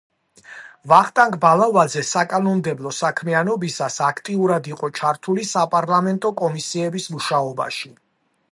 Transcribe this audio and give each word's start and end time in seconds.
ვახტანგ 0.91 1.35
ბალავაძე 1.43 2.01
საკანონმდებლო 2.11 2.93
საქმიანობისას 3.01 3.97
აქტიურად 4.07 4.71
იყო 4.73 4.89
ჩართული 5.01 5.45
საპარლამენტო 5.51 6.33
კომისიების 6.43 7.07
მუშაობაში. 7.17 7.95